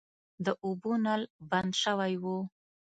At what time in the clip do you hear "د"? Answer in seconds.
0.45-0.47